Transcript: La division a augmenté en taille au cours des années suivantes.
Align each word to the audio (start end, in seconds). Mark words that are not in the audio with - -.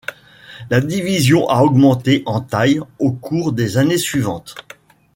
La 0.71 0.81
division 0.81 1.47
a 1.47 1.59
augmenté 1.61 2.23
en 2.25 2.41
taille 2.41 2.81
au 2.97 3.11
cours 3.11 3.53
des 3.53 3.77
années 3.77 3.99
suivantes. 3.99 4.55